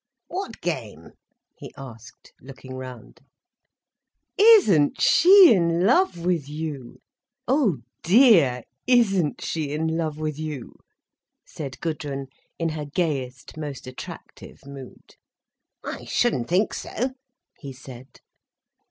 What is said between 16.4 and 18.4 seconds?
think so," he said.